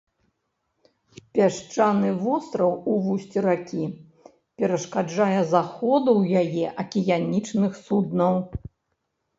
Пясчаны 1.37 2.09
востраў 2.23 2.71
у 2.93 2.97
вусці 3.09 3.39
ракі 3.49 3.85
перашкаджае 4.57 5.41
заходу 5.55 6.09
ў 6.21 6.45
яе 6.45 6.65
акіянічных 6.87 7.71
суднаў. 7.85 8.35